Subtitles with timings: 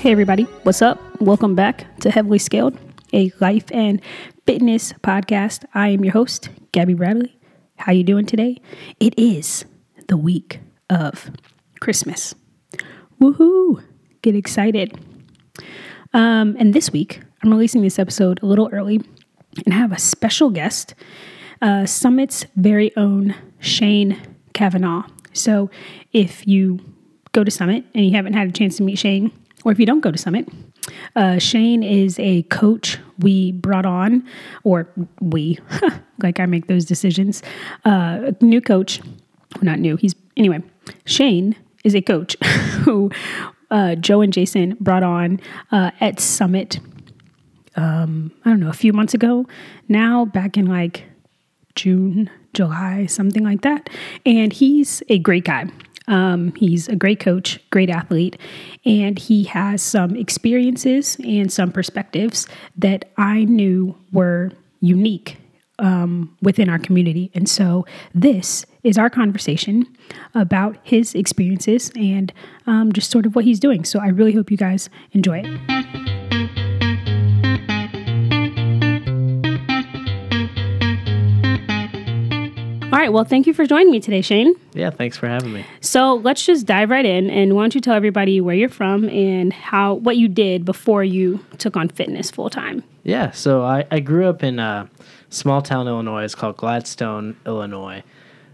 [0.00, 1.00] Hey everybody, what's up?
[1.20, 2.78] Welcome back to Heavily Scaled,
[3.12, 4.00] a life and
[4.46, 5.64] fitness podcast.
[5.74, 7.36] I am your host, Gabby Bradley.
[7.78, 8.60] How you doing today?
[9.00, 9.64] It is
[10.06, 11.32] the week of
[11.80, 12.36] Christmas.
[13.20, 13.82] Woohoo!
[14.22, 14.96] Get excited.
[16.14, 19.00] Um, and this week, I'm releasing this episode a little early
[19.64, 20.94] and I have a special guest,
[21.60, 24.20] uh, Summit's very own Shane
[24.54, 25.02] Kavanaugh.
[25.32, 25.70] So
[26.12, 26.78] if you
[27.32, 29.32] go to Summit and you haven't had a chance to meet Shane,
[29.64, 30.48] or if you don't go to Summit,
[31.16, 34.26] uh, Shane is a coach we brought on,
[34.64, 34.88] or
[35.20, 35.58] we,
[36.22, 37.42] like I make those decisions.
[37.84, 39.00] Uh, new coach,
[39.54, 40.62] well, not new, he's, anyway,
[41.04, 42.36] Shane is a coach
[42.84, 43.10] who
[43.70, 45.40] uh, Joe and Jason brought on
[45.72, 46.80] uh, at Summit,
[47.76, 49.46] um, I don't know, a few months ago.
[49.88, 51.04] Now, back in like
[51.74, 53.88] June, July, something like that.
[54.26, 55.66] And he's a great guy.
[56.08, 58.36] Um, he's a great coach, great athlete,
[58.84, 62.46] and he has some experiences and some perspectives
[62.76, 65.36] that I knew were unique
[65.78, 67.30] um, within our community.
[67.34, 69.86] And so this is our conversation
[70.34, 72.32] about his experiences and
[72.66, 73.84] um, just sort of what he's doing.
[73.84, 76.07] So I really hope you guys enjoy it.
[82.98, 83.12] All right.
[83.12, 84.54] Well, thank you for joining me today, Shane.
[84.72, 85.64] Yeah, thanks for having me.
[85.80, 87.30] So let's just dive right in.
[87.30, 91.04] And why don't you tell everybody where you're from and how what you did before
[91.04, 92.82] you took on fitness full time?
[93.04, 94.90] Yeah, so I, I grew up in a
[95.30, 96.24] small town, Illinois.
[96.24, 98.02] It's called Gladstone, Illinois.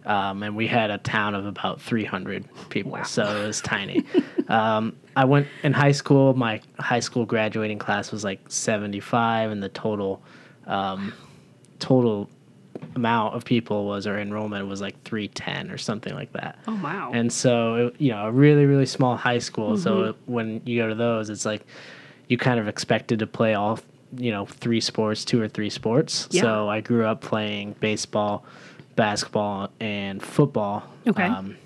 [0.05, 4.05] Um, and we had a town of about 300 people, so it was tiny.
[4.49, 6.35] um, I went in high school.
[6.35, 10.23] My high school graduating class was like 75, and the total
[10.67, 11.15] um,
[11.79, 12.29] total
[12.95, 16.59] amount of people was our enrollment was like 310 or something like that.
[16.69, 17.11] Oh wow!
[17.13, 19.77] And so, it, you know, a really, really small high school.
[19.77, 21.67] So when you go to those, it's like
[22.29, 23.79] you kind of expected to play all,
[24.17, 26.29] you know, three sports, two or three sports.
[26.31, 26.43] Yeah.
[26.43, 28.45] So I grew up playing baseball,
[28.97, 30.85] basketball, and football.
[31.07, 31.25] Okay.
[31.25, 31.57] Um,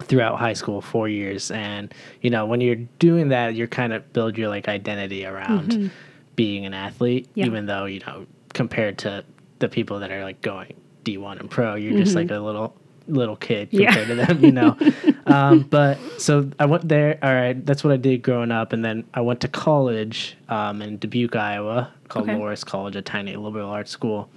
[0.00, 4.12] throughout high school, four years, and you know, when you're doing that, you're kind of
[4.12, 5.90] build your like identity around
[6.34, 7.46] being an athlete, Yeah.
[7.46, 9.22] even though you know, compared to
[9.62, 10.74] the people that are like going
[11.04, 12.76] D1 and pro, you're just like a little
[13.08, 13.86] little kid Yeah.
[13.92, 14.76] compared to them, you know.
[15.26, 17.18] um, but so I went there.
[17.22, 20.80] All right, that's what I did growing up, and then I went to college um,
[20.82, 22.38] in Dubuque, Iowa, called Okay.
[22.38, 24.30] Loras College, a tiny liberal arts school.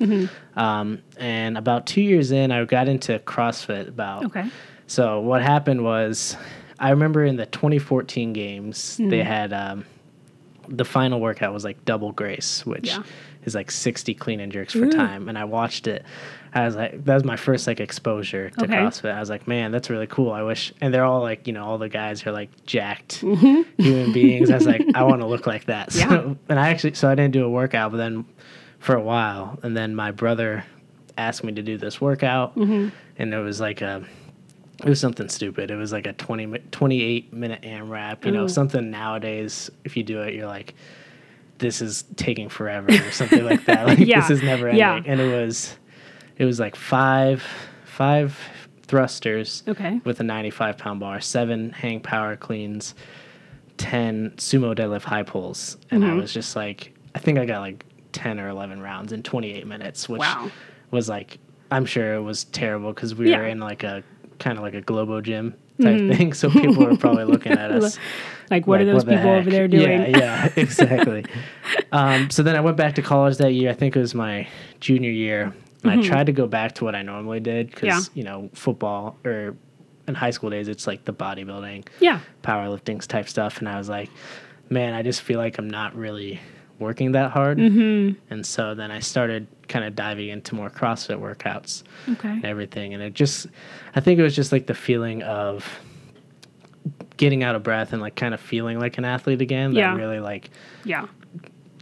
[0.55, 3.87] Um, and about two years in, I got into CrossFit.
[3.87, 4.49] About Okay.
[4.87, 6.35] so what happened was,
[6.79, 9.27] I remember in the 2014 games they Mm-hmm.
[9.27, 9.85] had um,
[10.67, 13.03] the final workout was like double grace, which Yeah.
[13.45, 14.91] Is like 60 clean and jerks for Ooh.
[14.91, 15.29] time.
[15.29, 16.03] And I watched it.
[16.53, 18.73] I was like, that was my first like exposure to Okay.
[18.75, 19.13] CrossFit.
[19.13, 20.31] I was like, man, that's really cool.
[20.31, 23.15] I wish, and they're all like, you know, all the guys are like jacked
[23.77, 24.49] human beings.
[24.49, 25.91] I was like, I want to look like that.
[25.91, 26.27] So, Mm-hmm.
[26.29, 26.35] Yeah.
[26.49, 28.25] and I actually, so I didn't do a workout, but then
[28.79, 30.63] for a while, and then my brother
[31.17, 32.89] asked me to do this workout, Mm-hmm.
[33.17, 34.03] and it was like a,
[34.83, 35.71] it was something stupid.
[35.71, 40.21] It was like a 20, 28 minute AMRAP, you know, something nowadays, if you do
[40.21, 40.73] it, you're like,
[41.57, 43.85] this is taking forever or something like that.
[43.87, 44.21] Like Yeah.
[44.21, 44.79] this is never ending.
[44.79, 45.01] Yeah.
[45.05, 45.77] And it was,
[46.37, 47.43] it was like five,
[47.85, 48.37] five
[48.83, 49.99] thrusters Okay.
[50.03, 52.93] with a 95 pound bar, seven hang power cleans,
[53.77, 55.77] 10 sumo deadlift high pulls.
[55.91, 56.21] And I Mhm.
[56.21, 60.07] was just like, I think I got like 10 or 11 rounds in 28 minutes,
[60.07, 60.49] which Wow.
[60.91, 61.37] was like,
[61.71, 63.37] I'm sure it was terrible because we Yeah.
[63.39, 64.03] were in like a
[64.45, 66.33] kind of like a Globo gym type thing.
[66.33, 67.97] So people are probably looking at us.
[68.51, 70.11] Like, what are those the people over there doing?
[70.11, 71.25] Yeah, yeah, exactly.
[71.91, 73.71] um, so then I went back to college that year.
[73.71, 74.47] I think it was my
[74.79, 75.51] junior year.
[75.81, 78.19] And I tried to go back to what I normally did because, Mm-hmm.
[78.19, 78.21] Yeah.
[78.21, 79.55] you know, football or
[80.07, 82.19] in high school days, it's like the bodybuilding, yeah.
[82.43, 83.57] powerlifting type stuff.
[83.57, 84.09] And I was like,
[84.69, 86.39] man, I just feel like I'm not really
[86.79, 87.57] working that hard.
[87.57, 88.19] Mm-hmm.
[88.33, 92.29] And so then I started kind of diving into more CrossFit workouts Okay.
[92.29, 92.93] and everything.
[92.93, 93.47] And it just,
[93.95, 95.79] I think it was just like the feeling of
[97.17, 99.95] getting out of breath and like kind of feeling like an athlete again that Yeah.
[99.95, 100.49] really like,
[100.83, 101.07] Yeah.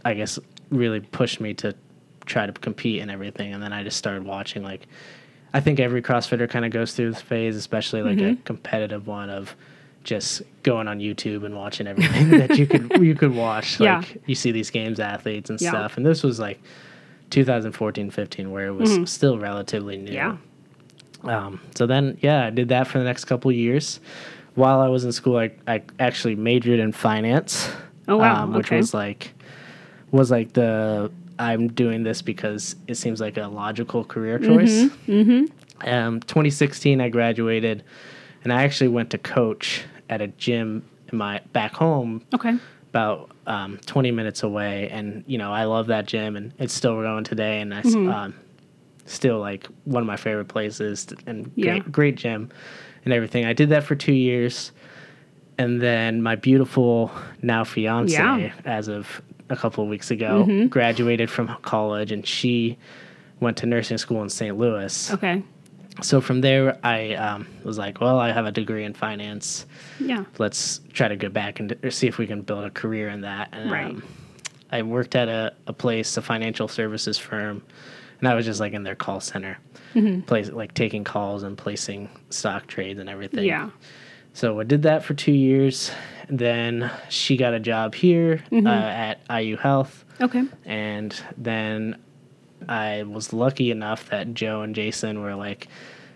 [0.04, 0.38] I guess,
[0.70, 1.74] really pushed me to
[2.24, 3.52] try to compete and everything.
[3.52, 4.86] And then I just started watching like,
[5.52, 8.42] I think every CrossFitter kind of goes through this phase, especially like a Mm-hmm.
[8.42, 9.54] competitive one of
[10.04, 13.80] just going on YouTube and watching everything that you could you could watch.
[13.80, 13.98] Yeah.
[13.98, 15.70] Like you see these games athletes and Yeah.
[15.70, 15.96] stuff.
[15.96, 16.60] And this was like
[17.30, 20.12] 2014, 15, where it was still relatively new.
[20.12, 21.26] Mm-hmm.
[21.28, 21.36] Yeah.
[21.46, 23.98] Um, so then, yeah, I did that for the next couple of years.
[24.56, 27.70] While I was in school, I, I actually majored in finance.
[28.06, 28.44] Oh, wow.
[28.44, 28.76] Um, which Okay.
[28.76, 29.32] was like,
[30.10, 34.84] was like the I'm doing this because it seems like a logical career choice.
[35.08, 35.88] Mm-hmm.
[35.88, 37.82] Um, 2016, I graduated,
[38.44, 42.56] and I actually went to coach at a gym in my back home Okay.
[42.90, 47.00] about um, 20 minutes away, and you know I love that gym, and it's still
[47.02, 48.08] going today, and I Mm-hmm.
[48.10, 48.34] um,
[49.06, 51.78] still like one of my favorite places and Yeah.
[51.80, 52.50] great, great gym
[53.04, 53.44] and everything.
[53.44, 54.72] I did that for two years,
[55.58, 57.10] and then my beautiful
[57.42, 58.36] now fiance, Yeah.
[58.38, 58.68] Mm-hmm.
[58.68, 59.20] as of
[59.50, 62.78] a couple of weeks ago, graduated from college, and she
[63.40, 64.56] went to nursing school in St.
[64.56, 65.12] Louis.
[65.12, 65.42] Okay.
[66.02, 69.64] So from there, I um, was like, well, I have a degree in finance.
[70.00, 70.24] Yeah.
[70.38, 73.48] Let's try to go back and see if we can build a career in that.
[73.52, 73.86] And, Right.
[73.86, 74.02] Um,
[74.72, 77.62] I worked at a, a place, a financial services firm,
[78.18, 79.58] and I was just like in their call center,
[79.94, 80.22] Mm-hmm.
[80.22, 83.44] place like taking calls and placing stock trades and everything.
[83.44, 83.70] Yeah.
[84.32, 85.92] So I did that for two years.
[86.28, 88.66] Then she got a job here Mm-hmm.
[88.66, 90.04] uh, at IU Health.
[90.20, 90.42] Okay.
[90.64, 92.02] And then
[92.68, 95.68] I was lucky enough that Joe and Jason were like,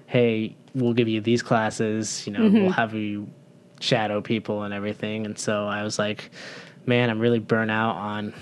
[0.06, 2.60] hey, we'll give you these classes, you know, Mm-hmm.
[2.62, 3.28] we'll have you
[3.80, 5.26] shadow people and everything.
[5.26, 6.30] And so I was like,
[6.86, 8.32] man, I'm really burnt out on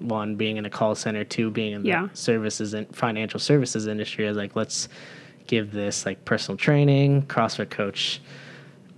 [0.00, 2.08] one being in a call center, two being in Yeah.
[2.10, 4.26] the services and financial services industry.
[4.26, 4.88] I was like, let's
[5.46, 8.20] give this like personal training, CrossFit coach,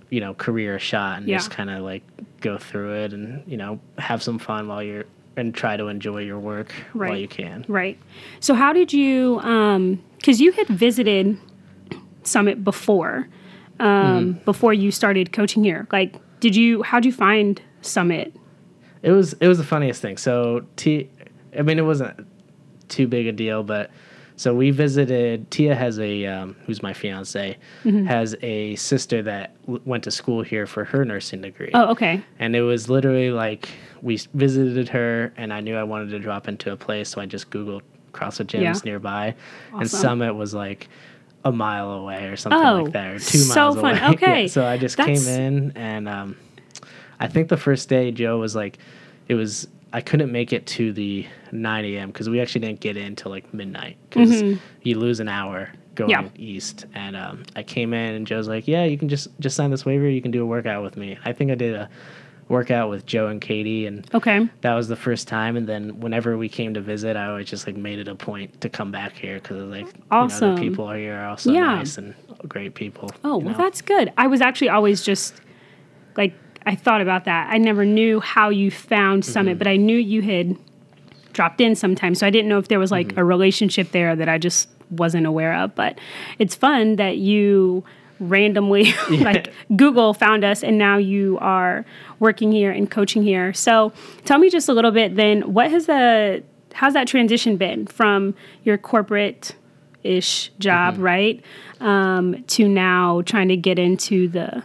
[0.09, 1.37] you know, career a shot and Yeah.
[1.37, 2.03] just kind of like
[2.41, 5.05] go through it and, you know, have some fun while you're
[5.37, 7.65] and try to enjoy your work while you can.
[7.67, 7.97] Right.
[8.39, 11.37] So how did you um cuz you had visited
[12.23, 13.27] Summit before
[13.79, 14.45] um Mm-hmm.
[14.45, 15.87] before you started coaching here.
[15.91, 18.33] Like did you how'd you find Summit?
[19.03, 20.17] It was it was the funniest thing.
[20.17, 21.09] So T,
[21.57, 22.25] I mean, it wasn't
[22.87, 23.91] too big a deal, but
[24.37, 25.49] so we visited.
[25.51, 28.05] Tia has a um, who's my fiance Mm-hmm.
[28.05, 31.71] has a sister that w- went to school here for her nursing degree.
[31.73, 32.21] Oh, okay.
[32.39, 33.69] And it was literally like
[34.01, 37.25] we visited her, and I knew I wanted to drop into a place, so I
[37.25, 37.81] just googled
[38.13, 38.73] CrossFit gyms Yeah.
[38.85, 39.35] nearby,
[39.73, 40.87] and Summit was like
[41.43, 43.97] a mile away or something Oh, like that, or two so miles fun.
[43.97, 44.07] away.
[44.15, 44.41] Okay.
[44.43, 46.37] Yeah, so I just That's- came in, and um,
[47.19, 48.79] I think the first day Joe was like,
[49.27, 52.09] it was I couldn't make it to the 9 a.m.
[52.09, 54.43] because we actually didn't get in till like midnight because
[54.83, 56.35] you lose an hour going Mm-hmm.
[56.35, 56.41] Yeah.
[56.55, 56.85] east.
[56.93, 59.85] And um, I came in and Joe's like, yeah, you can just just sign this
[59.85, 60.09] waiver.
[60.09, 61.17] You can do a workout with me.
[61.23, 61.89] I think I did a
[62.49, 64.47] workout with Joe and Katie and Okay.
[64.61, 67.65] that was the first time and then whenever we came to visit i always just
[67.65, 70.85] like made it a point to come back here because like you know, the people
[70.85, 71.77] are here are also Yeah.
[71.77, 72.13] nice and
[72.47, 73.57] great people Oh, well know?
[73.57, 74.13] that's good.
[74.15, 75.41] I was actually always just
[76.17, 77.49] like I thought about that.
[77.51, 79.31] I never knew how you found Mm-hmm.
[79.31, 80.55] Summit, but I knew you had
[81.33, 82.19] dropped in sometimes.
[82.19, 83.19] So I didn't know if there was like Mm-hmm.
[83.19, 85.75] a relationship there that I just wasn't aware of.
[85.75, 85.99] But
[86.39, 87.83] it's fun that you
[88.19, 91.85] randomly like Google found us and now you are
[92.19, 93.53] working here and coaching here.
[93.53, 93.91] So
[94.23, 96.41] tell me just a little bit then what has the
[96.73, 98.33] how's that transition been from
[98.63, 99.53] your corporate
[100.03, 101.03] ish job, Mm-hmm.
[101.03, 101.43] right?
[101.81, 104.63] Um, to now trying to get into the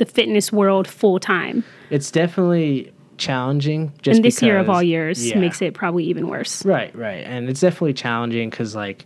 [0.00, 1.62] the fitness world full time.
[1.90, 5.38] it's definitely challenging just And this year of all years yeah.
[5.38, 6.64] makes it probably even worse.
[6.64, 9.04] right right and it's definitely challenging because like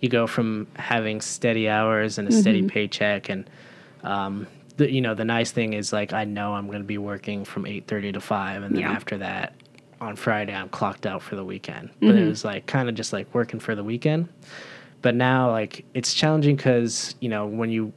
[0.00, 2.68] you go from having steady hours and a steady Mm-hmm.
[2.68, 3.48] paycheck and
[4.02, 4.46] um
[4.78, 7.44] the, you know the nice thing is like i know i'm going to be working
[7.44, 8.90] from 8.30 to 5 and then Yeah.
[8.92, 9.54] after that
[10.00, 12.18] on friday i'm clocked out for the weekend but Mm-hmm.
[12.18, 14.28] it was like kind of just like working for the weekend
[15.02, 17.92] but now like it's challenging because you know when you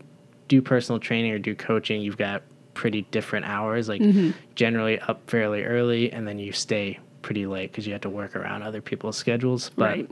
[0.47, 2.41] do personal training or do coaching you've got
[2.73, 4.31] pretty different hours like Mm-hmm.
[4.55, 8.35] generally up fairly early and then you stay pretty late because you have to work
[8.35, 10.09] around other people's schedules but Right.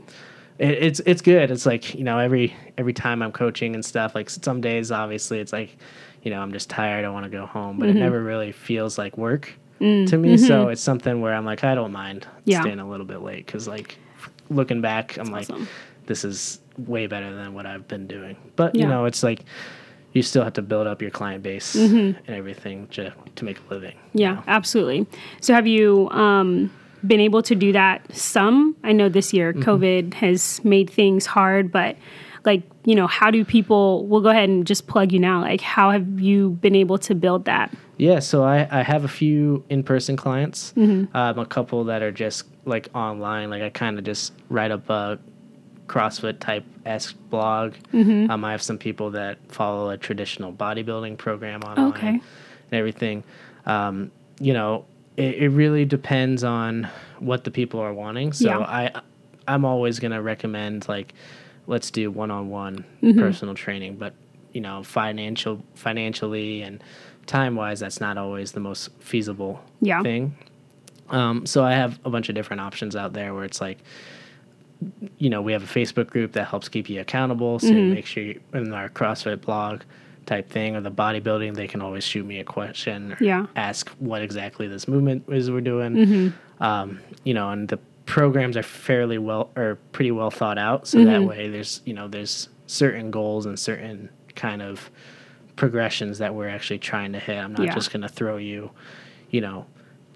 [0.58, 4.14] it, it's it's good it's like you know every every time i'm coaching and stuff
[4.14, 5.76] like some days obviously it's like
[6.22, 7.98] you know i'm just tired i want to go home but Mm-hmm.
[7.98, 11.74] it never really feels like work to me so it's something where i'm like i
[11.74, 12.60] don't mind Mm, Yeah.
[12.62, 13.98] staying a little bit late because like
[14.50, 15.48] looking back i'm like
[16.06, 18.36] this is way better than what I've been doing.
[18.56, 18.82] But Yeah.
[18.82, 19.44] you know, it's like
[20.14, 23.74] you still have to build up your client base and everything to to make a
[23.74, 23.92] living.
[23.92, 24.18] you Mm-hmm.
[24.18, 24.44] Yeah, know?
[24.46, 25.06] absolutely.
[25.40, 26.70] So have you um,
[27.06, 28.76] been able to do that some?
[28.82, 29.68] I know this year Mm-hmm.
[29.70, 31.96] COVID has made things hard, but
[32.44, 35.40] like, you know, how do people, we'll go ahead and just plug you now.
[35.40, 37.72] Like, how have you been able to build that?
[37.96, 41.16] Yeah, so I, I have a few in person clients, Mm-hmm.
[41.16, 43.48] um, a couple that are just like online.
[43.50, 45.18] Like I kind of just write up a
[45.86, 47.74] CrossFit type esque blog.
[47.92, 48.30] Mm-hmm.
[48.30, 52.08] Um, I have some people that follow a traditional bodybuilding program online Okay.
[52.08, 52.22] and
[52.72, 53.22] everything.
[53.66, 54.10] Um,
[54.40, 54.84] you know,
[55.16, 56.88] it, it really depends on
[57.18, 58.32] what the people are wanting.
[58.32, 58.58] So Yeah.
[58.60, 59.00] I
[59.46, 61.12] I'm always gonna recommend like
[61.66, 62.84] let's do one on one
[63.16, 64.14] personal training, but
[64.52, 66.82] you know, financial financially and
[67.26, 70.02] time wise that's not always the most feasible Yeah.
[70.02, 70.34] thing.
[71.10, 73.78] Um, so I have a bunch of different options out there where it's like,
[75.18, 77.58] you know, we have a Facebook group that helps keep you accountable.
[77.58, 77.90] So Mm-hmm.
[77.94, 79.82] make sure you, in our CrossFit blog,
[80.26, 83.46] type thing or the bodybuilding they can always shoot me a question or Yeah.
[83.56, 87.76] ask what exactly this movement is we're doing um, you know and the
[88.06, 92.08] programs are fairly well or pretty well thought out so that way there's you know
[92.08, 94.90] there's certain goals and certain kind of
[95.56, 97.74] progressions that we're actually trying to hit i'm not Yeah.
[97.74, 98.70] just going to throw you
[99.28, 99.66] you know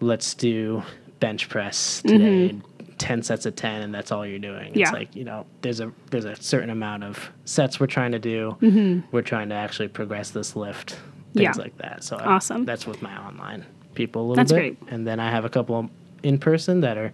[0.01, 0.83] let's do
[1.21, 2.57] bench press today
[2.99, 4.83] 10 sets of 10 and that's all you're doing Yeah.
[4.85, 8.19] it's like you know there's a there's a certain amount of sets we're trying to
[8.19, 10.91] do we're trying to actually progress this lift
[11.35, 11.63] things Yeah.
[11.63, 12.65] like that so I- Awesome.
[12.65, 13.65] that's with my online
[13.95, 14.93] people a little That's bit great.
[14.93, 15.91] and then i have a couple
[16.23, 17.13] in person that are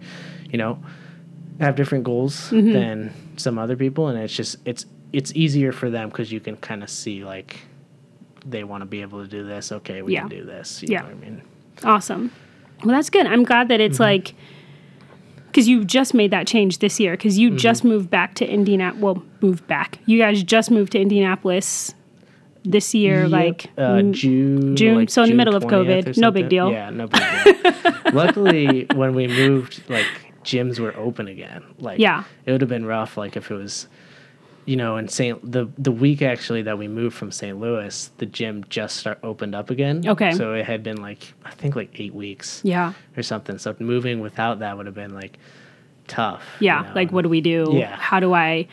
[0.51, 0.79] you know
[1.59, 2.71] have different goals Mm-hmm.
[2.73, 6.57] than some other people and it's just it's it's easier for them because you can
[6.57, 7.59] kind of see like
[8.45, 10.21] they want to be able to do this okay we Yeah.
[10.21, 11.01] can do this you Yeah.
[11.01, 11.41] know what i mean
[11.83, 12.31] Awesome.
[12.85, 13.25] Well, that's good.
[13.25, 13.91] I'm glad that Mm-hmm.
[13.91, 14.33] it's like
[15.55, 17.87] because you just made that change this year because you just Mm-hmm.
[17.89, 19.01] moved back to Indianapolis.
[19.01, 19.99] Well, moved back.
[20.05, 21.95] You guys just moved to Indianapolis
[22.65, 26.17] this year, Yep, like uh, June, June, like so in the middle of COVID.
[26.17, 26.71] No big deal.
[26.71, 27.93] Yeah, no big deal.
[28.13, 30.05] Luckily, when we moved, like
[30.43, 31.63] gyms were open again.
[31.79, 32.23] Like, Yeah.
[32.45, 33.15] it would have been rough.
[33.17, 33.87] Like if it was,
[34.65, 35.39] you know, in St.
[35.51, 37.59] the the week actually that we moved from St.
[37.59, 40.07] Louis, the gym just start opened up again.
[40.07, 40.33] Okay.
[40.33, 43.57] So it had been like I think like eight weeks yeah, or something.
[43.59, 45.37] So moving without that would have been like
[46.07, 46.43] tough.
[46.59, 46.81] you yeah.
[46.81, 46.91] know?
[46.93, 47.69] Like, what do we do?
[47.73, 47.95] Yeah.
[47.95, 48.67] How do I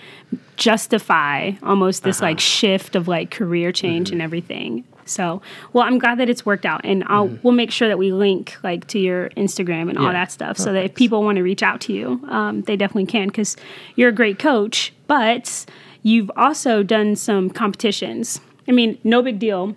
[0.56, 2.26] justify almost this Uh-huh.
[2.30, 4.14] like shift of like career change Mm-hmm.
[4.14, 4.84] and everything?
[5.04, 8.12] So, well, I'm glad that it's worked out, and I'll we'll make sure that we
[8.12, 10.12] link like to your Instagram and all Mm-hmm.
[10.12, 13.06] That stuff, so that if people want to reach out to you, um, they definitely
[13.06, 13.56] can because
[13.96, 14.92] you're a great coach.
[15.12, 15.66] But
[16.02, 18.40] you've also done some competitions.
[18.66, 19.76] I mean, no big deal.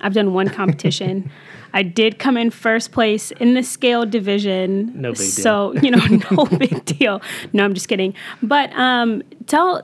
[0.00, 1.28] I've done one competition.
[1.72, 4.92] I did come in first place in the scale division.
[4.94, 5.26] No big deal.
[5.26, 7.20] So, you know, no big deal.
[7.52, 8.14] No, I'm just kidding.
[8.44, 9.82] But um, tell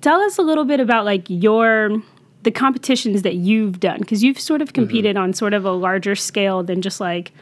[0.00, 2.00] tell us a little bit about like your
[2.44, 6.14] the competitions that you've done because you've sort of competed on sort of a larger
[6.14, 7.32] scale than just like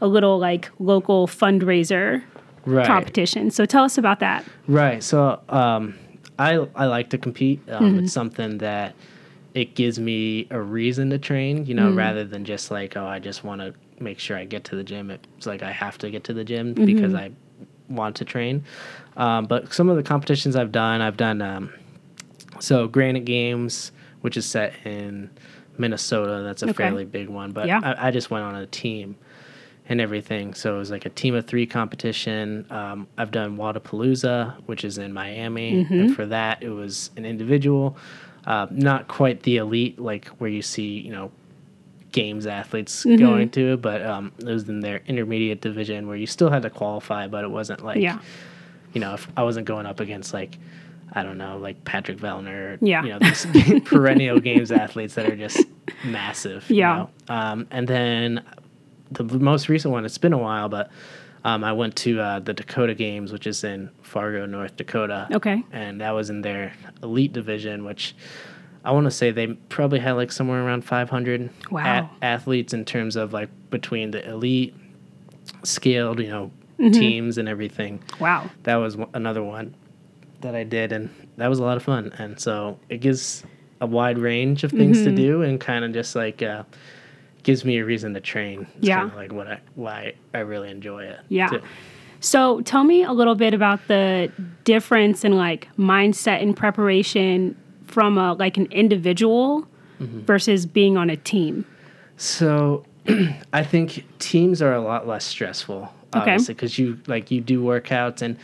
[0.00, 2.22] a little like local fundraiser
[2.66, 2.86] Right.
[2.86, 3.50] competition.
[3.50, 4.44] So tell us about that.
[4.68, 5.02] Right.
[5.02, 5.94] So um,
[6.40, 7.60] I I like to compete.
[7.68, 7.98] Um, Mm-hmm.
[8.00, 8.94] It's something that
[9.54, 11.66] it gives me a reason to train.
[11.66, 11.98] You know, Mm-hmm.
[11.98, 14.84] rather than just like oh I just want to make sure I get to the
[14.84, 15.10] gym.
[15.10, 16.84] It's like I have to get to the gym Mm-hmm.
[16.86, 17.30] because I
[17.88, 18.64] want to train.
[19.16, 21.72] Um, but some of the competitions I've done, I've done um,
[22.60, 23.92] so Granite Games,
[24.22, 25.28] which is set in
[25.78, 26.42] Minnesota.
[26.44, 26.74] That's a Okay.
[26.84, 27.50] fairly big one.
[27.52, 27.80] But Yeah.
[27.82, 29.16] I, I just went on a team
[29.90, 30.54] and everything.
[30.54, 32.64] So it was like a team of three competition.
[32.70, 37.96] Um, I've done Wodapalooza, which is in Miami, and for that it was an individual,
[38.46, 41.30] uh, not quite the elite like where you see you know
[42.12, 46.50] games athletes going to but um, it was in their intermediate division where you still
[46.50, 48.18] had to qualify, but it wasn't like Yeah.
[48.94, 50.56] you know if I wasn't going up against like.
[51.12, 53.02] I don't know, like Patrick Vellner, Yeah.
[53.02, 53.44] you know, these
[53.84, 55.58] perennial games athletes that are just
[56.04, 56.70] massive.
[56.70, 56.96] you Yeah.
[56.96, 57.10] know?
[57.34, 58.44] Um, and then
[59.10, 60.90] the most recent one, it's been a while, but
[61.44, 65.26] um, I went to uh, the Dakota Games, which is in Fargo, North Dakota.
[65.32, 65.62] Okay.
[65.72, 68.14] And that was in their elite division, which
[68.84, 72.10] I want to say they probably had like somewhere around 500 Wow.
[72.22, 74.74] athletes in terms of like between the elite,
[75.64, 76.92] scaled, you know, Mm-hmm.
[76.98, 78.02] teams and everything.
[78.20, 78.48] Wow.
[78.62, 79.74] That was one- another one
[80.40, 82.10] that I did, and that was a lot of fun.
[82.16, 83.44] And so it gives
[83.82, 85.10] a wide range of things Mm-hmm.
[85.10, 86.62] to do, and kind of just like uh,
[87.42, 88.66] gives me a reason to train.
[88.78, 89.00] It's Yeah.
[89.00, 91.20] kinda like what I why I really enjoy it.
[91.28, 91.48] Yeah.
[91.48, 91.60] too.
[92.20, 94.30] So tell me a little bit about the
[94.64, 97.56] difference in like mindset and preparation
[97.86, 99.66] from a like an individual
[100.00, 100.20] Mm-hmm.
[100.20, 101.66] versus being on a team.
[102.16, 102.84] So
[103.52, 106.20] I think teams are a lot less stressful, Okay.
[106.20, 108.38] obviously, because you like you do workouts and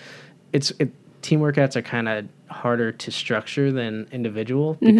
[0.52, 0.90] it's it,
[1.22, 4.98] team workouts are kind of harder to structure than individual Mm-hmm.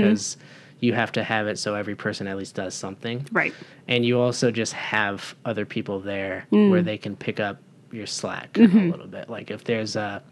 [0.81, 3.27] You have to have it so every person at least does something.
[3.33, 3.55] Right.
[3.89, 6.71] and you also just have other people there Mm.
[6.71, 7.59] where they can pick up
[7.93, 8.79] your slack Mm-hmm.
[8.79, 9.31] a little bit.
[9.31, 10.23] Like if there's a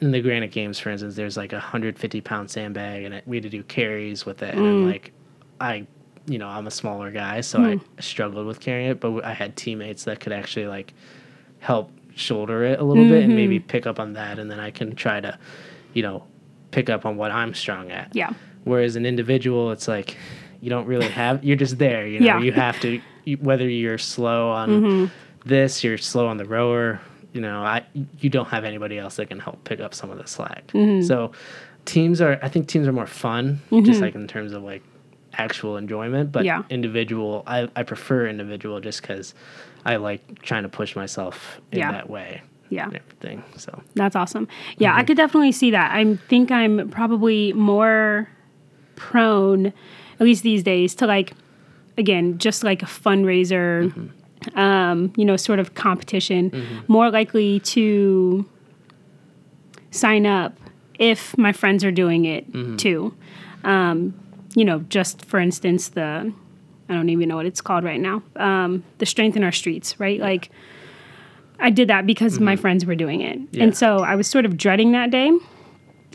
[0.00, 3.36] in the Granite Games, for instance, there's like a 150 pound sandbag, and it, we
[3.36, 4.54] had to do carries with it.
[4.54, 4.70] And Mm.
[4.70, 5.12] I'm like,
[5.60, 5.86] I,
[6.26, 9.54] you know, I'm a smaller guy, so I struggled with carrying it, but I had
[9.54, 10.94] teammates that could actually like
[11.58, 13.66] help shoulder it a little bit and maybe Mm-hmm.
[13.68, 15.38] pick up on that, and then I can try to,
[15.92, 16.24] you know,
[16.70, 18.14] pick up on what I'm strong at.
[18.16, 18.32] Yeah.
[18.66, 20.16] Whereas an individual, it's like
[20.60, 21.42] you don't really have.
[21.44, 22.06] You're just there.
[22.06, 22.34] You know, Yeah.
[22.34, 22.44] Mm-hmm.
[22.44, 23.00] you have to.
[23.24, 25.10] You, whether you're slow on
[25.44, 27.00] this, you're slow on the rower.
[27.32, 27.84] You know, I
[28.20, 30.66] you don't have anybody else that can help pick up some of the slack.
[30.68, 31.06] Mm-hmm.
[31.06, 31.32] So
[31.84, 32.38] teams are.
[32.42, 34.82] I think teams are more fun, just like in terms of like
[35.34, 36.32] actual enjoyment.
[36.32, 36.62] But Yeah.
[36.70, 39.34] individual, I I prefer individual just because
[39.84, 41.92] I like trying to push myself in Yeah.
[41.92, 42.42] that way.
[42.70, 42.84] Yeah.
[42.86, 43.44] And everything.
[43.56, 44.48] So That's awesome.
[44.78, 44.98] Yeah, Mm-hmm.
[45.00, 45.92] I could definitely see that.
[45.94, 48.28] I think I'm probably more
[48.96, 51.32] prone, at least these days, to like,
[51.96, 54.10] again, just like a fundraiser,
[54.54, 56.50] um, you know, sort of competition,
[56.88, 58.44] more likely to
[59.90, 60.54] sign up
[60.98, 62.44] if my friends are doing it
[62.78, 63.14] too.
[63.64, 64.14] Um,
[64.54, 66.32] you know, just for instance, the
[66.88, 68.22] I don't even know what it's called right now.
[68.36, 70.20] Um, the strength in our streets, right?
[70.20, 70.50] Like,
[71.58, 73.64] I did that because my friends were doing it, Yeah.
[73.64, 75.32] and so I was sort of dreading that day.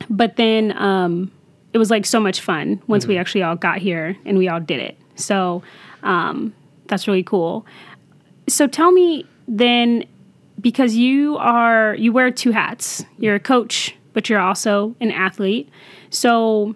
[0.09, 1.31] But then um,
[1.73, 4.59] it was like so much fun once we actually all got here and we all
[4.59, 4.97] did it.
[5.15, 5.63] So
[6.03, 6.53] um,
[6.87, 7.65] that's really cool.
[8.47, 10.05] So tell me then,
[10.59, 13.03] because you are you wear two hats.
[13.17, 15.69] You're a coach, but you're also an athlete.
[16.09, 16.75] So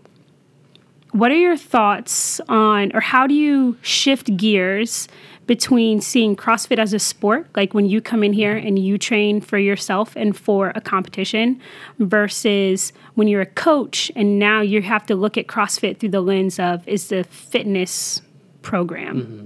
[1.12, 5.08] what are your thoughts on, or how do you shift gears
[5.48, 9.42] between seeing CrossFit as a sport, like when you come in here and you train
[9.42, 11.60] for yourself and for a competition,
[12.00, 16.22] versus when you're a coach and now you have to look at CrossFit through the
[16.22, 18.22] lens of is the fitness
[18.62, 19.22] program?
[19.22, 19.46] Mm-hmm.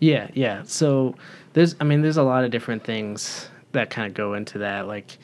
[0.00, 0.62] Yeah, yeah.
[0.64, 1.14] So
[1.54, 4.86] there's, I mean, there's a lot of different things that kind of go into that.
[4.86, 5.18] Like,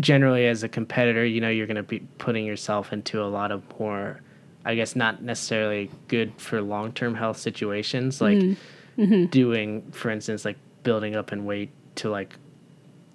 [0.00, 3.52] generally, as a competitor, you know, you're going to be putting yourself into a lot
[3.52, 4.20] of more,
[4.64, 8.20] I guess, not necessarily good for long term health situations.
[8.20, 9.02] Like, mm-hmm.
[9.02, 9.24] Mm-hmm.
[9.26, 12.36] doing, for instance, like building up in weight to like,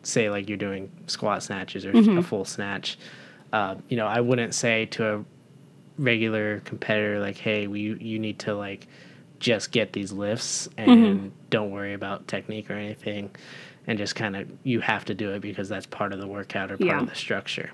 [0.02, 2.18] say, like you're doing squat snatches or mm-hmm.
[2.18, 2.98] a full snatch.
[3.54, 5.26] Uh, you know, I wouldn't say to a
[5.98, 8.88] regular competitor like hey we you need to like
[9.40, 13.30] just get these lifts and don't worry about technique or anything
[13.88, 16.72] and just kind of you have to do it because that's part of the workout
[16.72, 17.02] or part Yeah.
[17.02, 17.72] of the structure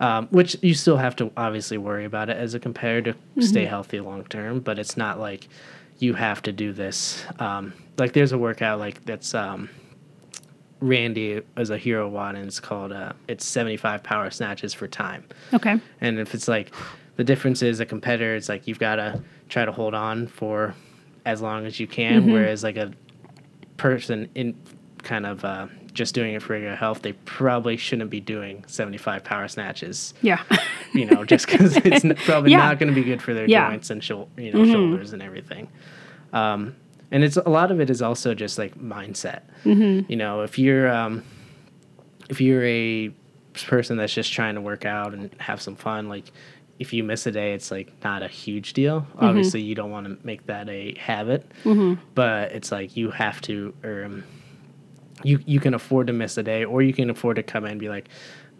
[0.00, 3.64] um, which you still have to obviously worry about it as a competitor to stay
[3.66, 5.48] healthy long term but it's not like
[5.98, 9.68] you have to do this um, like there's a workout like that's um,
[10.80, 15.24] randy as a hero one and it's called uh, it's 75 power snatches for time
[15.52, 15.78] Okay.
[16.00, 16.72] and if it's like
[17.16, 20.74] the difference is a competitor, it's like you've got to try to hold on for
[21.26, 22.30] as long as you can.
[22.32, 22.92] Whereas like a
[23.76, 24.54] person in
[25.02, 29.24] kind of uh, just doing it for regular health, they probably shouldn't be doing 75
[29.24, 30.42] power snatches, Yeah.
[30.94, 32.58] you know, just because it's n- probably Yeah.
[32.58, 33.68] not going to be good for their Yeah.
[33.70, 35.68] joints and shou- you know, shoulders and everything.
[36.32, 36.76] Um,
[37.10, 39.42] and it's a lot of it is also just like mindset.
[39.64, 41.24] You know, if you're um,
[42.28, 43.10] if you're a
[43.66, 46.30] person that's just trying to work out and have some fun, like
[46.78, 49.06] if you miss a day, it's like not a huge deal.
[49.18, 51.50] Obviously, you don't want to make that a habit,
[52.14, 54.24] but it's like you have to, um,
[55.22, 57.72] you you can afford to miss a day, or you can afford to come in
[57.72, 58.08] and be like,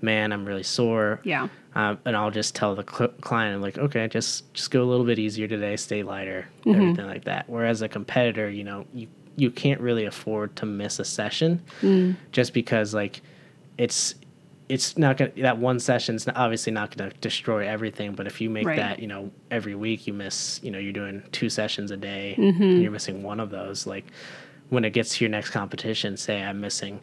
[0.01, 1.49] "Man, I'm really sore." yeah.
[1.75, 4.89] Um, and I'll just tell the cl- client, I'm like, okay, just just go a
[4.89, 6.75] little bit easier today, stay lighter, mm-hmm.
[6.81, 7.49] everything like that.
[7.49, 12.17] Whereas a competitor, you know, you you can't really afford to miss a session, mm.
[12.33, 13.23] just because like
[13.79, 14.17] it's
[14.69, 18.15] it's not gonna that one session's obviously not gonna destroy everything.
[18.15, 18.77] But if you make Right.
[18.77, 22.35] that, you know, every week you miss, you know, you're doing two sessions a day,
[22.37, 22.63] mm-hmm.
[22.63, 24.07] and you're missing one of those, like
[24.71, 27.01] when it gets to your next competition, say I'm missing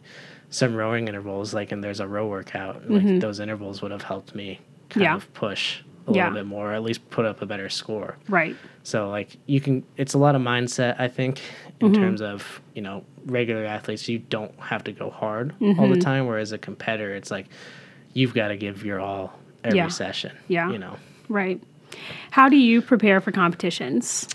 [0.50, 3.18] some rowing intervals, like and there's a row workout, like mm-hmm.
[3.20, 5.14] those intervals would have helped me kind Yeah.
[5.14, 6.24] of push a Yeah.
[6.24, 8.16] little bit more, or at least put up a better score.
[8.28, 8.56] Right.
[8.82, 11.40] So like you can, it's a lot of mindset, I think,
[11.80, 12.02] in mm-hmm.
[12.02, 14.08] terms of you know regular athletes.
[14.08, 15.98] You don't have to go hard all the mm-hmm.
[16.00, 17.46] time, whereas a competitor, it's like
[18.14, 19.88] you've got to give your all every Yeah.
[19.88, 20.32] session.
[20.48, 20.70] Yeah.
[20.70, 20.96] you know.
[21.28, 21.62] Right.
[22.30, 24.28] How do you prepare for competitions?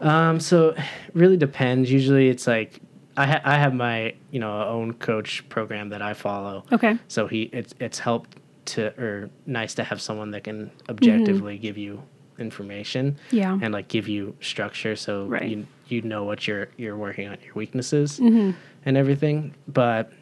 [0.00, 0.84] Um, so it
[1.14, 1.90] really depends.
[1.90, 2.80] Usually, it's like
[3.16, 6.64] I ha- I have my you know own coach program that I follow.
[6.72, 6.98] Okay.
[7.08, 8.36] So he it's it's helped
[8.66, 11.62] to or nice to have someone that can objectively mm-hmm.
[11.62, 12.02] give you
[12.38, 13.18] information.
[13.30, 13.58] Yeah.
[13.60, 15.48] And like give you structure so Right.
[15.48, 18.52] you you know what you're you're working on your weaknesses mm-hmm.
[18.84, 19.54] and everything.
[19.68, 20.12] But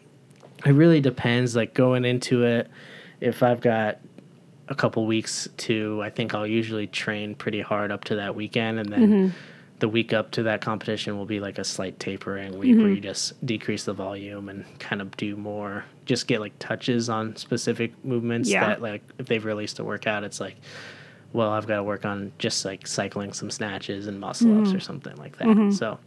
[0.67, 1.55] it really depends.
[1.55, 2.69] Like going into it,
[3.21, 3.99] if I've got
[4.69, 8.79] a couple weeks to, I think I'll usually train pretty hard up to that weekend,
[8.79, 9.37] and then mm-hmm.
[9.81, 12.95] The week up to that competition will be like a slight tapering week where mm-hmm.
[12.97, 17.37] you just decrease the volume and kind of do more, just get like touches on
[17.37, 18.67] specific movements Yeah.
[18.67, 20.57] that like if they've released a workout, it's like.
[21.35, 24.73] Well, I've got to work on just like cycling some snatches and muscle ups or
[24.73, 24.79] mm-hmm.
[24.79, 25.49] something like that.
[25.49, 25.73] Mm-hmm.
[25.73, 25.99] So,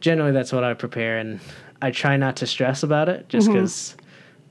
[0.00, 1.38] generally, that's what I prepare, and
[1.80, 3.94] I try not to stress about it, just because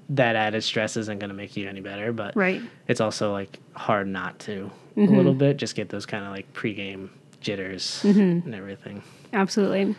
[0.07, 2.13] that added stress isn't going to make you any better.
[2.13, 2.61] But Right.
[2.87, 6.51] it's also like hard not to a little bit just get those kind of like
[6.53, 7.09] pregame
[7.45, 9.01] jitters and everything
[9.33, 9.95] Absolutely.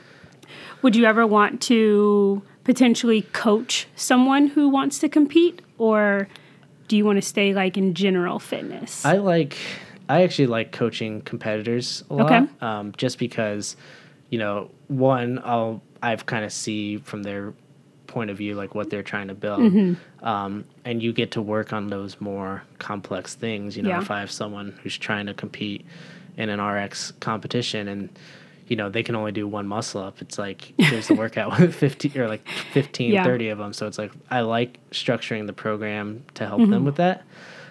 [0.83, 6.27] Would you ever want to potentially coach someone who wants to compete, or
[6.89, 9.05] do you want to stay like in general fitness?
[9.05, 9.57] i like
[10.09, 12.43] i actually like coaching competitors a lot Okay.
[12.61, 13.77] um, just because
[14.31, 17.53] you know one i'll i've kind of see from their
[18.07, 19.61] point of view, like what they're trying to build.
[19.61, 20.25] Mm-hmm.
[20.27, 23.77] Um, and you get to work on those more complex things.
[23.77, 24.01] You know, Yeah.
[24.01, 25.85] if I have someone who's trying to compete
[26.37, 28.09] in an RX competition and
[28.69, 30.21] you know, they can only do one muscle up.
[30.21, 33.23] It's like there's the workout with 50 or like 15, Yeah.
[33.23, 33.73] 30 of them.
[33.73, 36.71] So it's like I like structuring the program to help Mm-hmm.
[36.73, 37.23] them with that.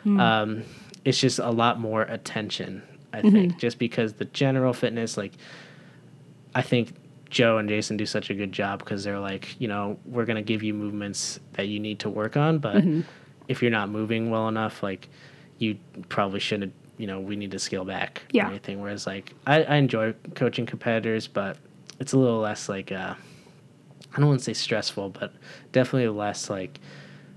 [0.06, 0.20] Mm.
[0.22, 0.64] Um,
[1.04, 3.30] it's just a lot more attention, I Mm-hmm.
[3.32, 5.34] think, just because the general fitness, like,
[6.54, 6.94] I think
[7.30, 10.38] Joe and Jason do such a good job because they're like, you know, we're going
[10.38, 13.02] to give you movements that you need to work on, but Mm-hmm.
[13.50, 15.10] if you're not moving well enough, like,
[15.58, 18.46] you probably shouldn't, you know, we need to scale back Yeah.
[18.46, 18.82] or anything.
[18.82, 21.58] Whereas, like, I, I enjoy coaching competitors, but
[22.00, 23.16] it's a little less, like, uh,
[24.14, 25.34] I don't want to say stressful, but
[25.72, 26.80] definitely less, like,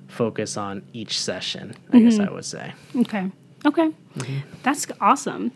[0.07, 2.73] focus on each session, I guess I would say.
[2.97, 3.31] Okay.
[3.67, 3.91] Okay.
[4.17, 4.39] Mm-hmm.
[4.63, 5.53] That's awesome.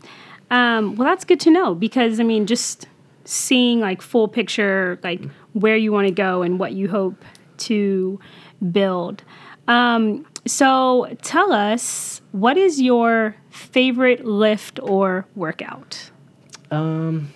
[0.50, 2.86] Um, well, that's good to know because I mean, just
[3.24, 5.22] seeing like full picture, like
[5.54, 7.24] where you want to go and what you hope
[7.58, 8.20] to
[8.70, 9.22] build.
[9.68, 16.10] Um, so tell us, what is your favorite lift or workout?
[16.70, 17.32] Um,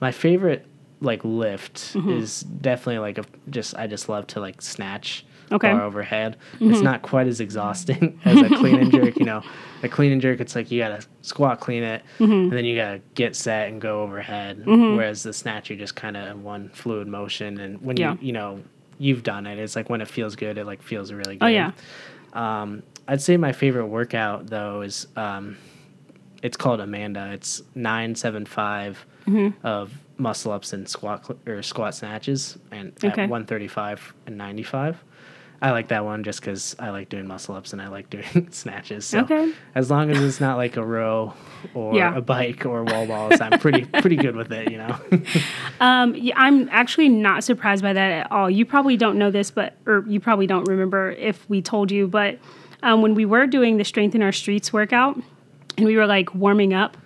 [0.00, 0.66] my favorite
[1.00, 2.10] like lift mm-hmm.
[2.10, 5.72] is definitely like a just I just love to like snatch Okay.
[5.72, 6.36] bar overhead.
[6.54, 6.84] It's mm-hmm.
[6.84, 9.16] not quite as exhausting as a clean and jerk.
[9.18, 9.42] You know,
[9.82, 12.32] a clean and jerk it's like you gotta squat clean it mm-hmm.
[12.32, 14.62] and then you gotta get set and go overhead.
[14.64, 18.12] Whereas the snatch you're just kind of in one fluid motion and when Yeah.
[18.12, 18.62] you you know
[18.98, 21.44] you've done it, it's like when it feels good, it like feels really oh, good.
[21.46, 21.72] Oh yeah.
[22.32, 25.56] Um, I'd say my favorite workout though is um,
[26.42, 27.30] it's called Amanda.
[27.32, 29.64] It's nine seven five Mm-hmm.
[29.66, 33.22] of muscle ups and squat cl- or squat snatches, and Okay.
[33.24, 34.96] at one thirty five and ninety five.
[35.62, 38.48] I like that one just because I like doing muscle ups and I like doing
[38.50, 39.04] snatches.
[39.04, 39.52] So Okay.
[39.74, 41.34] as long as it's not like a row
[41.74, 42.16] or Yeah.
[42.16, 44.70] a bike or wall balls, I'm pretty pretty good with it.
[44.70, 44.96] You know.
[45.80, 48.50] Um, yeah, I'm actually not surprised by that at all.
[48.50, 52.06] You probably don't know this, but or you probably don't remember if we told you,
[52.06, 52.38] but
[52.82, 55.18] um, when we were doing the Strength in Our Streets workout,
[55.78, 56.98] and we were like warming up,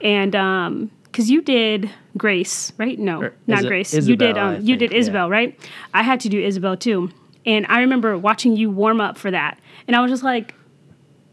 [0.00, 2.96] and um, because you did Grace, right?
[2.98, 3.92] No, Or not Is it Grace.
[4.06, 4.98] you did um, you did think, yeah.
[4.98, 5.58] Isabel, right?
[5.92, 7.10] I had to do Isabel too,
[7.44, 10.54] and I remember watching you warm up for that, and I was just like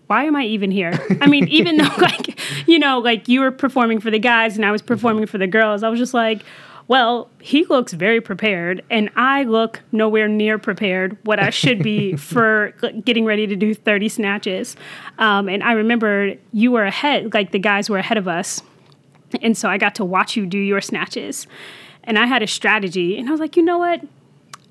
[0.07, 0.99] why am I even here?
[1.21, 4.65] I mean, even though like you know, like you were performing for the guys and
[4.65, 6.43] I was performing for the girls, I was just like,
[6.89, 12.15] well, he looks very prepared and I look nowhere near prepared what I should be
[12.17, 12.73] for
[13.05, 14.75] getting ready to do 30 snatches.
[15.19, 18.63] Um, and I remember you were ahead, like the guys were ahead of us.
[19.43, 21.45] And so I got to watch you do your snatches.
[22.03, 24.01] And I had a strategy and I was like, you know what?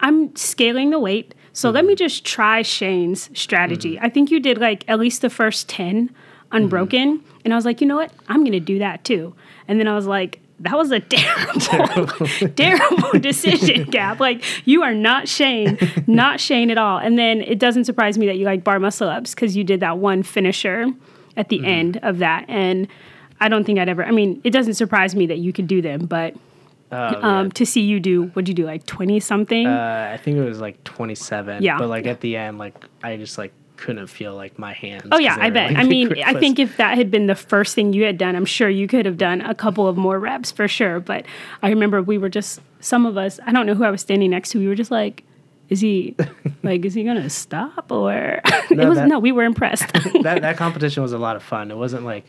[0.01, 1.35] I'm scaling the weight.
[1.53, 1.99] So let me mm-hmm.
[1.99, 3.97] just try Shane's strategy.
[3.97, 4.05] Mm-hmm.
[4.05, 6.15] I think you did like at least the first 10
[6.53, 7.19] unbroken.
[7.19, 7.39] Mm-hmm.
[7.45, 8.13] And I was like, you know what?
[8.29, 9.35] I'm going to do that too.
[9.67, 14.21] And then I was like, that was a terrible, terrible decision, Gab.
[14.21, 16.99] Like, you are not Shane, not Shane at all.
[16.99, 19.81] And then it doesn't surprise me that you like bar muscle ups because you did
[19.81, 20.87] that one finisher
[21.37, 22.45] at the end of that.
[22.49, 22.89] And
[23.41, 25.81] I don't think I'd ever, I mean, it doesn't surprise me that you could do
[25.81, 26.35] them, but
[26.91, 27.39] Oh, yeah.
[27.41, 29.67] um, to see you do, what'd you do, like 20 something?
[29.67, 31.63] Uh, I think it was like 27.
[31.63, 31.79] Yeah.
[31.79, 35.05] But like at the end, like I just like couldn't feel like my hands.
[35.13, 35.71] Oh yeah I bet.
[35.73, 38.35] like, I mean, I think if that had been the first thing you had done,
[38.37, 40.99] I'm sure you could have done a couple of more reps for sure.
[40.99, 41.27] But
[41.63, 43.39] I remember we were just some of us.
[43.47, 44.59] I don't know who I was standing next to.
[44.59, 45.25] We were just like,
[45.69, 46.17] "Is he
[46.63, 46.85] like?
[46.85, 49.19] Is he gonna stop?" Or it was that- no.
[49.19, 49.93] We were impressed.
[50.23, 51.71] that that competition was a lot of fun.
[51.71, 52.25] It wasn't like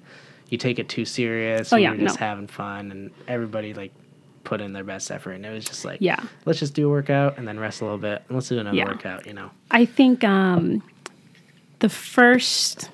[0.50, 1.72] you take it too serious.
[1.74, 2.26] Oh, yeah, were just no.
[2.28, 3.92] having fun, and everybody like
[4.50, 5.34] put in their best effort.
[5.34, 6.20] And it was just like, Yeah.
[6.46, 8.24] let's just do a workout and then rest a little bit.
[8.28, 8.86] And let's do another Yeah.
[8.88, 9.28] workout.
[9.28, 9.52] You know.
[9.70, 10.82] I think um,
[11.80, 12.90] the first,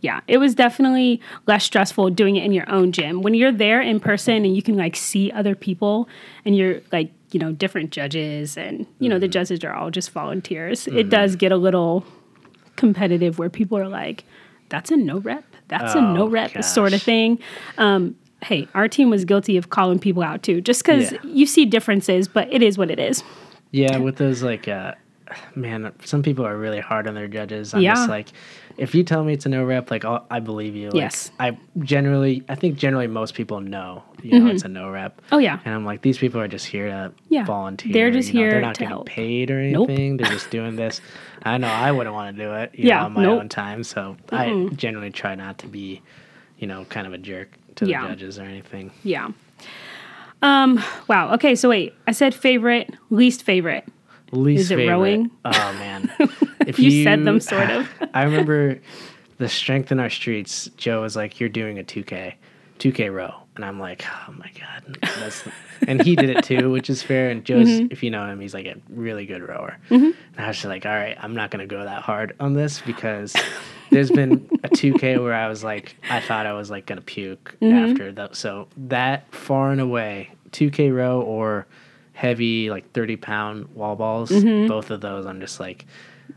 [0.00, 3.22] yeah, it was definitely less stressful doing it in your own gym.
[3.22, 6.08] When you're there in person and you can like see other people
[6.44, 10.10] and you're like, you know, different judges and, you know, the judges are all just
[10.10, 12.04] volunteers, it does get a little
[12.76, 14.24] competitive where people are like,
[14.68, 15.44] that's a no rep.
[15.68, 17.38] That's a no Oh, rep sort of thing.
[17.78, 21.18] Um, hey, our team was guilty of calling people out too, just because Yeah.
[21.24, 23.22] you see differences, but it is what it is.
[23.72, 24.92] Yeah, with those like, uh,
[25.56, 27.74] man, some people are really hard on their judges.
[27.74, 27.94] I'm Yeah.
[27.94, 28.28] just like,
[28.76, 30.90] if you tell me it's a no rep, like I'll, I believe you.
[30.90, 31.32] Like, Yes.
[31.40, 35.20] I generally, I think generally most people know, you know, it's a no rep.
[35.32, 35.58] Oh, yeah.
[35.64, 37.44] And I'm like, these people are just here to Yeah.
[37.44, 37.92] volunteer.
[37.92, 40.16] They're just you know, here They're not getting paid or anything.
[40.16, 40.20] Nope.
[40.22, 41.00] They're just doing this.
[41.42, 42.70] I know I wouldn't want to do it.
[42.74, 43.40] You Yeah, know, on my nope.
[43.40, 43.82] own time.
[43.82, 46.02] So I generally try not to be,
[46.58, 48.08] you know, kind of a jerk to the Yeah.
[48.08, 48.90] judges or anything.
[49.04, 49.28] Yeah.
[50.42, 50.82] Um.
[51.08, 51.32] Wow.
[51.34, 51.54] Okay.
[51.54, 51.94] So wait.
[52.06, 53.84] I said favorite, least favorite.
[54.32, 54.92] Least Is it favorite.
[54.92, 55.30] rowing?
[55.44, 56.10] Oh man,
[56.66, 57.88] if You said them, sort of.
[58.14, 58.80] I remember
[59.38, 60.68] the strength in our streets.
[60.76, 62.34] Joe was like, "You're doing a 2K,"
[62.80, 63.34] 2K row.
[63.56, 64.98] And I'm like, oh my God.
[65.18, 65.44] That's,
[65.88, 67.30] and he did it too, which is fair.
[67.30, 67.86] And Joe's, Mm-hmm.
[67.90, 69.78] if you know him, he's like a really good rower.
[69.90, 72.52] And I was just like, all right, I'm not going to go that hard on
[72.54, 73.34] this because
[73.90, 77.04] there's been a 2K where I was like, I thought I was like going to
[77.04, 77.90] puke Mm-hmm.
[77.90, 78.36] after that.
[78.36, 81.66] So that far and away, 2K row or
[82.12, 85.86] heavy, like 30 pound wall balls, both of those, I'm just like,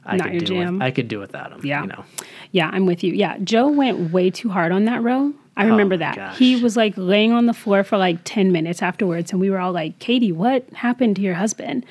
[0.06, 0.18] I Mm-hmm.
[0.18, 0.74] Not could do jam.
[0.76, 1.62] with, I could do without them.
[1.64, 1.82] Yeah.
[1.82, 2.06] You know,
[2.52, 3.14] Yeah, I'm with you.
[3.14, 5.34] Yeah, Joe went way too hard on that row.
[5.60, 6.16] I oh, remember Oh that.
[6.16, 6.38] gosh.
[6.38, 9.60] He was like laying on the floor for like 10 minutes afterwards, and we were
[9.60, 11.86] all like, Katie, what happened to your husband?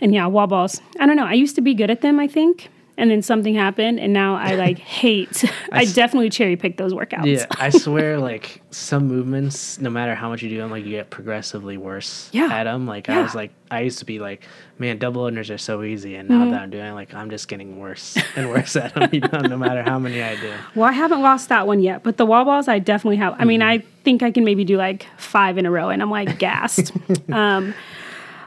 [0.00, 0.80] And yeah, wall balls.
[0.98, 1.26] I don't know.
[1.26, 2.70] I used to be good at them, I think.
[2.96, 5.44] And then something happened, and now I like hate.
[5.72, 7.26] I definitely cherry pick those workouts.
[7.26, 10.90] Yeah, I swear, like some movements, no matter how much you do them, like you
[10.92, 12.46] get progressively worse Yeah.
[12.52, 12.86] at them.
[12.86, 14.44] Like I was like, I used to be like,
[14.78, 16.44] man, double unders are so easy, and Mm-hmm.
[16.44, 19.10] now that I'm doing, like, I'm just getting worse and worse at them.
[19.12, 20.52] You know, no matter how many I do.
[20.76, 23.34] Well, I haven't lost that one yet, but the wall balls I definitely have.
[23.40, 23.70] I mean, Mm-hmm.
[23.70, 26.92] I think I can maybe do like five in a row, and I'm like gassed.
[27.32, 27.74] um,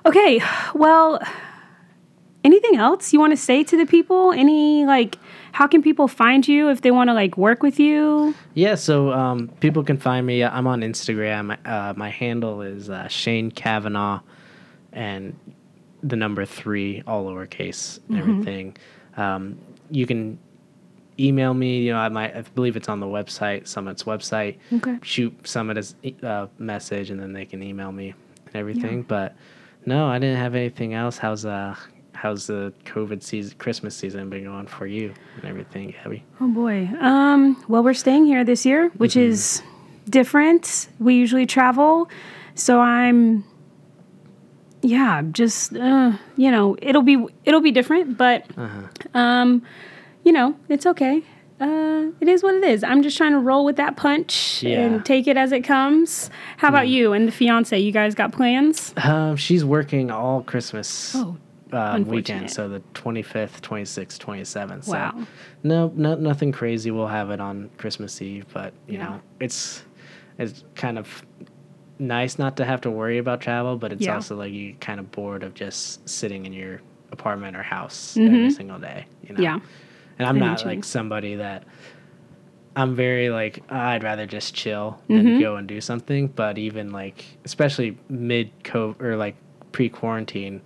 [0.05, 0.41] okay,
[0.73, 1.19] well,
[2.43, 4.31] anything else you want to say to the people?
[4.31, 5.17] Any like,
[5.51, 8.33] how can people find you if they want to like work with you?
[8.53, 10.43] Yeah, so um, people can find me.
[10.43, 11.57] I'm on Instagram.
[11.65, 14.21] Uh, my handle is uh, Shane Kavanaugh,
[14.91, 15.37] and
[16.03, 18.77] the number three, all lowercase, and everything.
[19.15, 19.57] Um,
[19.89, 20.39] you can
[21.19, 21.79] email me.
[21.81, 22.35] You know, I might.
[22.35, 24.57] I believe it's on the website, Summit's website.
[24.71, 24.97] Okay.
[25.01, 28.13] Shoot Summit as a uh, message, and then they can email me
[28.45, 29.03] and everything.
[29.03, 29.35] But
[29.85, 31.17] no, I didn't have anything else.
[31.17, 31.75] How's uh
[32.17, 36.23] How's the COVID season, Christmas season been going for you and everything, Gabby?
[36.41, 36.89] Oh boy.
[36.99, 39.29] Um, well, we're staying here this year, which Mm-hmm.
[39.31, 39.61] is
[40.09, 40.89] different.
[40.99, 42.09] We usually travel,
[42.55, 43.43] so I'm
[44.81, 48.81] yeah, just uh, you know, it'll be it'll be different, but Uh-huh.
[49.19, 49.61] um,
[50.23, 51.23] you know, it's okay.
[51.59, 52.83] Uh, it is what it is.
[52.83, 54.79] I'm just trying to roll with that punch Yeah.
[54.79, 56.29] and take it as it comes.
[56.57, 57.77] How about you and the fiance?
[57.77, 58.93] You guys got plans?
[58.97, 61.35] Um, she's working all Christmas Oh,
[61.73, 64.85] um, weekend, so the 25th, 26th, 27th.
[64.85, 65.25] So Wow.
[65.63, 66.91] no, no, nothing crazy.
[66.91, 69.05] We'll have it on Christmas Eve, but you Yeah.
[69.05, 69.83] know, it's
[70.37, 71.23] it's kind of
[71.99, 74.15] nice not to have to worry about travel, but it's Yeah.
[74.15, 76.79] also like you kind of bored of just sitting in your
[77.11, 79.05] apartment or house every single day.
[79.23, 79.41] You know?
[79.41, 79.43] Mm-hmm.
[79.43, 79.59] yeah.
[80.19, 81.63] And I'm I not like somebody that
[82.75, 85.39] I'm very like I'd rather just chill than Mm-hmm.
[85.39, 86.27] go and do something.
[86.27, 89.35] But even like especially mid COVID or like
[89.71, 90.61] pre quarantine,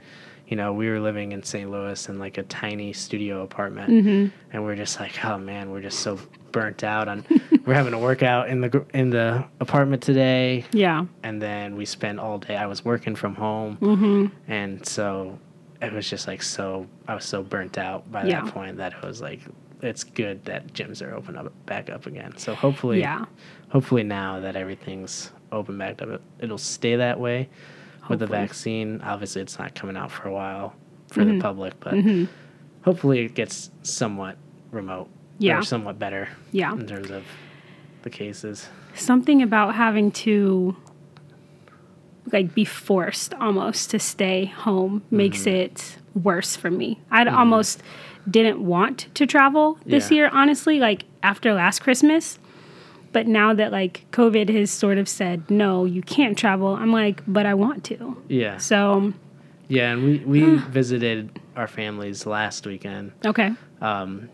[0.51, 1.71] you know, we were living in St.
[1.71, 4.35] Louis in like a tiny studio apartment, Mm-hmm.
[4.51, 6.19] and we're just like, oh man, we're just so
[6.51, 7.25] burnt out on.
[7.65, 11.05] we're having a workout in the in the apartment today, Yeah.
[11.23, 12.57] and then we spent all day.
[12.57, 14.51] I was working from home, Mm-hmm.
[14.51, 15.39] and so
[15.81, 16.85] it was just like so.
[17.07, 18.43] I was so burnt out by Yeah.
[18.43, 19.39] that point that it was like,
[19.81, 22.37] it's good that gyms are open up back up again.
[22.37, 23.23] So hopefully, Yeah.
[23.69, 27.47] hopefully now that everything's open back up, it'll stay that way.
[28.11, 30.73] With the vaccine, obviously it's not coming out for a while
[31.09, 31.37] for Mm-hmm.
[31.39, 31.93] the public, but
[32.83, 34.37] hopefully it gets somewhat
[34.71, 35.59] remote, Yeah.
[35.59, 36.71] or somewhat better, Yeah.
[36.73, 37.23] in terms of
[38.03, 38.69] the cases.
[38.93, 40.75] something about having to
[42.31, 45.49] like be forced almost to stay home makes Mm-hmm.
[45.55, 46.99] it worse for me.
[47.09, 47.81] I would almost
[48.29, 50.15] didn't want to travel this Yeah.
[50.15, 52.37] year, honestly, like after last Christmas.
[53.11, 57.21] But now that like COVID has sort of said, no, you can't travel, I'm like,
[57.27, 58.17] but I want to.
[58.27, 59.13] Yeah, So,
[59.67, 63.51] yeah, and we we visited our families last weekend, okay.
[63.81, 64.29] um,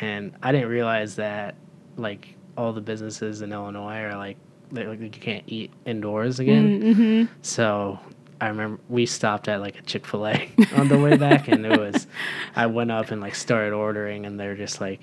[0.00, 1.56] and I didn't realize that
[1.96, 4.36] like all the businesses in Illinois are like
[4.70, 6.82] they, like you can't eat indoors again.
[6.82, 7.32] Mm-hmm.
[7.42, 7.98] So
[8.40, 11.64] I remember we stopped at like a Chick Fil A on the way back, and
[11.66, 12.06] it was
[12.54, 15.00] I went up and like started ordering, and they're just like.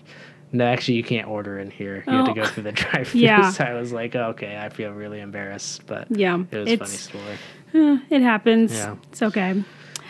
[0.52, 2.04] No, actually, you can't order in here.
[2.08, 2.34] You have to Oh.
[2.36, 3.20] go through the drive-thru.
[3.20, 3.50] Yeah.
[3.52, 6.44] So I was like, okay, I feel really embarrassed, but Yeah.
[6.52, 7.38] it was a funny story.
[7.74, 8.74] uh, it happens.
[8.74, 8.96] Yeah.
[9.12, 9.64] It's okay.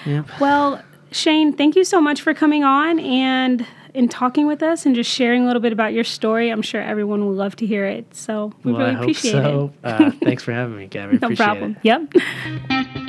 [0.05, 0.25] Yep.
[0.39, 4.93] Well, Shane, thank you so much for coming on and in talking with us and
[4.93, 6.49] just sharing a little bit about your story.
[6.49, 8.13] I'm sure everyone will love to hear it.
[8.13, 9.71] So we Well, really I appreciate so.
[9.83, 11.17] Uh, thanks for having me, Gabby.
[11.21, 11.77] No Appreciate problem.
[11.83, 11.85] it.
[12.69, 13.01] Yep.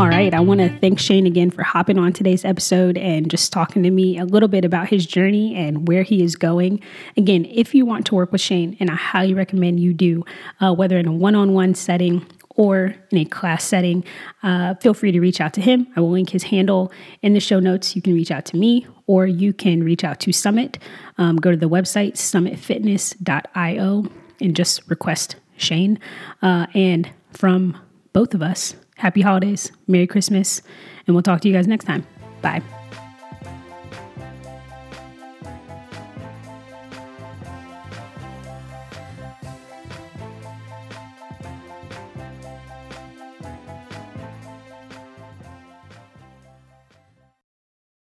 [0.00, 3.52] All right, I want to thank Shane again for hopping on today's episode and just
[3.52, 6.80] talking to me a little bit about his journey and where he is going.
[7.16, 10.24] Again, if you want to work with Shane, and I highly recommend you do,
[10.60, 12.26] uh, whether in a one on one setting
[12.56, 14.04] or in a class setting,
[14.42, 15.86] uh, feel free to reach out to him.
[15.94, 16.90] I will link his handle
[17.22, 17.94] in the show notes.
[17.94, 20.76] You can reach out to me or you can reach out to Summit.
[21.18, 24.06] Um, go to the website, summitfitness.io,
[24.40, 26.00] and just request Shane.
[26.42, 27.78] Uh, and from
[28.12, 30.62] both of us, happy holidays, Merry Christmas,
[31.06, 32.06] and we'll talk to you guys next time.
[32.42, 32.62] Bye.